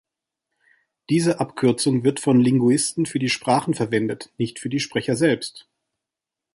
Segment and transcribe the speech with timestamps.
[1.11, 5.67] Diese Abkürzung wird von Linguisten für die Sprachen verwendet, nicht für die Sprecher selbst.